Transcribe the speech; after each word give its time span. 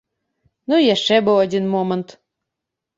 Ну 0.73 0.79
і 0.79 0.87
яшчэ 0.95 1.21
быў 1.29 1.37
адзін 1.45 1.71
момант. 1.77 2.19